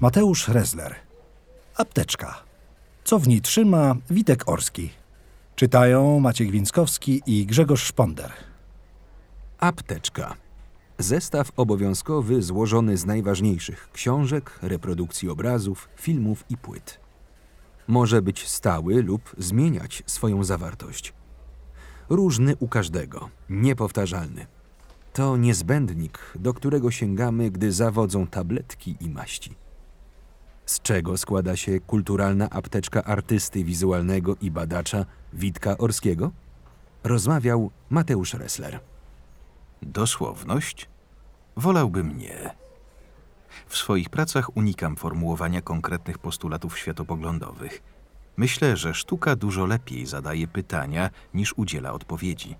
[0.00, 0.94] Mateusz Rezler.
[1.76, 2.34] Apteczka.
[3.04, 4.90] Co w niej trzyma Witek Orski.
[5.56, 8.32] Czytają Maciek Więckowski i Grzegorz Szponder.
[9.58, 10.34] Apteczka.
[10.98, 17.00] Zestaw obowiązkowy złożony z najważniejszych książek, reprodukcji obrazów, filmów i płyt.
[17.88, 21.12] Może być stały lub zmieniać swoją zawartość.
[22.08, 24.46] Różny u każdego, niepowtarzalny.
[25.12, 29.63] To niezbędnik, do którego sięgamy, gdy zawodzą tabletki i maści.
[30.66, 36.30] Z czego składa się kulturalna apteczka artysty wizualnego i badacza Witka Orskiego?
[37.04, 38.80] Rozmawiał Mateusz Ressler.
[39.82, 40.88] Dosłowność?
[41.56, 42.54] Wolałbym nie.
[43.66, 47.82] W swoich pracach unikam formułowania konkretnych postulatów światopoglądowych.
[48.36, 52.56] Myślę, że sztuka dużo lepiej zadaje pytania niż udziela odpowiedzi.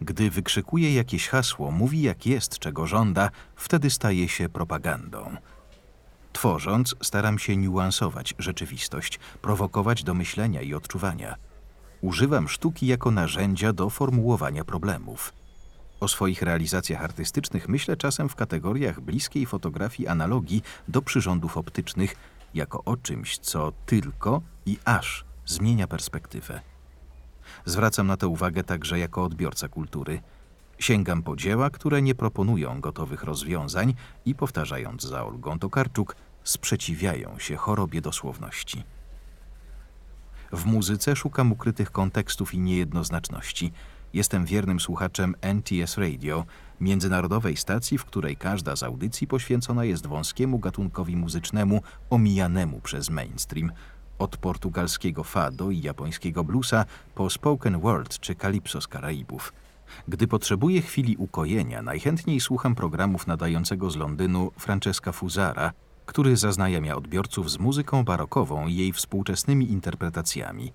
[0.00, 5.36] Gdy wykrzykuje jakieś hasło, mówi jak jest, czego żąda, wtedy staje się propagandą.
[6.36, 11.36] Tworząc, staram się niuansować rzeczywistość, prowokować do myślenia i odczuwania.
[12.00, 15.32] Używam sztuki jako narzędzia do formułowania problemów.
[16.00, 22.16] O swoich realizacjach artystycznych myślę czasem w kategoriach bliskiej fotografii analogii do przyrządów optycznych,
[22.54, 26.60] jako o czymś, co tylko i aż zmienia perspektywę.
[27.64, 30.22] Zwracam na to uwagę także jako odbiorca kultury.
[30.78, 37.56] Sięgam po dzieła, które nie proponują gotowych rozwiązań i powtarzając za Olgą Tokarczuk, sprzeciwiają się
[37.56, 38.82] chorobie dosłowności.
[40.52, 43.72] W muzyce szukam ukrytych kontekstów i niejednoznaczności.
[44.12, 46.44] Jestem wiernym słuchaczem NTS Radio,
[46.80, 53.72] międzynarodowej stacji, w której każda z audycji poświęcona jest wąskiemu gatunkowi muzycznemu omijanemu przez mainstream,
[54.18, 59.52] od portugalskiego fado i japońskiego bluesa po spoken word czy calypso z Karaibów.
[60.08, 65.72] Gdy potrzebuję chwili ukojenia, najchętniej słucham programów nadającego z Londynu Francesca Fusara,
[66.06, 70.72] który zaznajamia odbiorców z muzyką barokową i jej współczesnymi interpretacjami.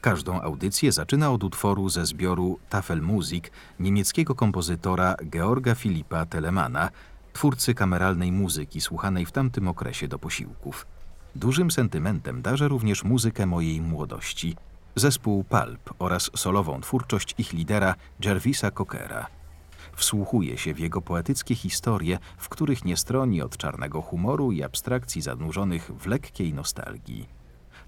[0.00, 6.90] Każdą audycję zaczyna od utworu ze zbioru Tafelmusik niemieckiego kompozytora Georga Filipa Telemana,
[7.32, 10.86] twórcy kameralnej muzyki słuchanej w tamtym okresie do posiłków.
[11.34, 14.56] Dużym sentymentem darzę również muzykę mojej młodości,
[14.96, 17.94] zespół Pulp oraz solową twórczość ich lidera
[18.24, 19.37] Jervisa Cockera.
[19.98, 25.22] Wsłuchuję się w jego poetyckie historie, w których nie stroni od czarnego humoru i abstrakcji
[25.22, 27.28] zanurzonych w lekkiej nostalgii.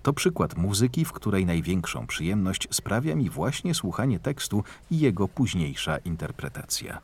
[0.03, 5.99] To przykład muzyki, w której największą przyjemność sprawia mi właśnie słuchanie tekstu i jego późniejsza
[5.99, 7.01] interpretacja.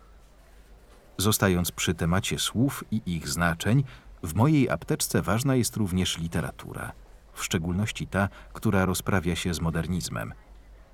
[1.19, 3.85] Zostając przy temacie słów i ich znaczeń,
[4.23, 6.93] w mojej apteczce ważna jest również literatura,
[7.33, 10.35] w szczególności ta, która rozprawia się z modernizmem.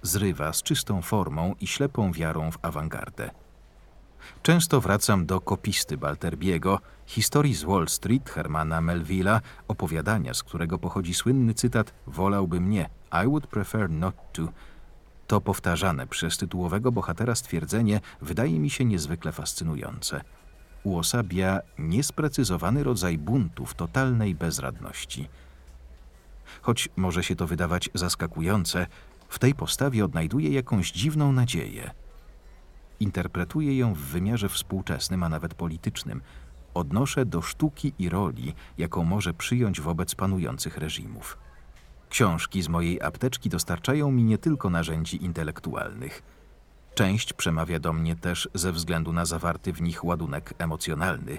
[0.02, 3.30] Zrywa z czystą formą i ślepą wiarą w awangardę.
[4.42, 11.14] Często wracam do kopisty Balterbiego, historii z Wall Street Hermana Melvilla, opowiadania, z którego pochodzi
[11.14, 12.88] słynny cytat Wolałbym nie,
[13.24, 14.42] I would prefer not to.
[15.26, 20.20] To powtarzane przez tytułowego bohatera stwierdzenie wydaje mi się niezwykle fascynujące.
[20.82, 25.28] Uosabia niesprecyzowany rodzaj buntu w totalnej bezradności.
[26.62, 28.86] Choć może się to wydawać zaskakujące,
[29.28, 31.90] w tej postawie odnajduję jakąś dziwną nadzieję–
[33.02, 36.20] interpretuję ją w wymiarze współczesnym, a nawet politycznym.
[36.74, 41.38] Odnoszę do sztuki i roli, jaką może przyjąć wobec panujących reżimów.
[42.08, 46.22] Książki z mojej apteczki dostarczają mi nie tylko narzędzi intelektualnych.
[46.94, 51.38] Część przemawia do mnie też ze względu na zawarty w nich ładunek emocjonalny.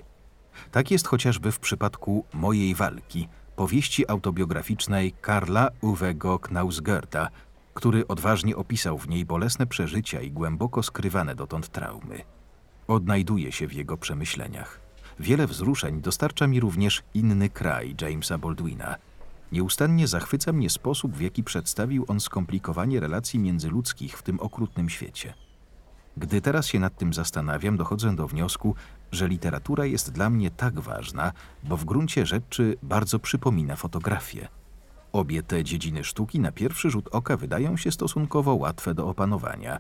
[0.72, 7.30] Tak jest chociażby w przypadku Mojej walki, powieści autobiograficznej Karla Uwego Knausgerta,
[7.74, 12.22] który odważnie opisał w niej bolesne przeżycia i głęboko skrywane dotąd traumy.
[12.88, 14.80] Odnajduje się w jego przemyśleniach.
[15.20, 18.96] Wiele wzruszeń dostarcza mi również inny kraj Jamesa Baldwina.
[19.52, 25.34] Nieustannie zachwyca mnie sposób, w jaki przedstawił on skomplikowanie relacji międzyludzkich w tym okrutnym świecie.
[26.18, 28.76] Gdy teraz się nad tym zastanawiam, dochodzę do wniosku,
[29.12, 31.32] że literatura jest dla mnie tak ważna,
[31.64, 34.48] bo w gruncie rzeczy bardzo przypomina fotografię.
[35.14, 39.80] Obie te dziedziny sztuki na pierwszy rzut oka wydają się stosunkowo łatwe do opanowania.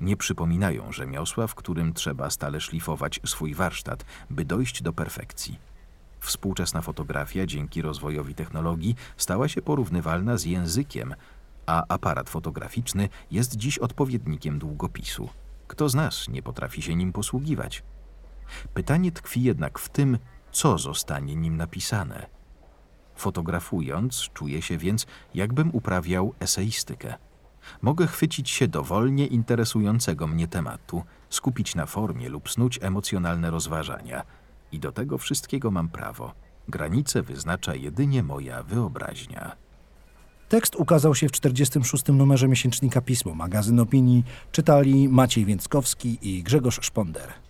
[0.00, 5.58] Nie przypominają rzemiosła, w którym trzeba stale szlifować swój warsztat, by dojść do perfekcji.
[6.20, 11.14] Współczesna fotografia dzięki rozwojowi technologii stała się porównywalna z językiem,
[11.66, 15.28] a aparat fotograficzny jest dziś odpowiednikiem długopisu.
[15.68, 17.82] Kto z nas nie potrafi się nim posługiwać?
[18.74, 20.18] Pytanie tkwi jednak w tym,
[20.52, 22.26] co zostanie nim napisane–
[23.20, 27.14] Fotografując, czuję się więc, jakbym uprawiał eseistykę.
[27.82, 34.22] Mogę chwycić się dowolnie interesującego mnie tematu, skupić na formie lub snuć emocjonalne rozważania.
[34.72, 36.32] I do tego wszystkiego mam prawo,
[36.68, 39.56] Granice wyznacza jedynie moja wyobraźnia.
[40.48, 42.04] Tekst ukazał się w 46.
[42.08, 44.24] numerze miesięcznika Pismo, magazyn opinii.
[44.52, 47.49] Czytali Maciej Więckowski i Grzegorz Szponder.